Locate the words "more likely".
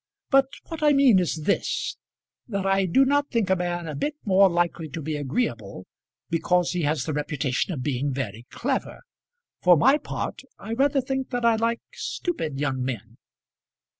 4.25-4.89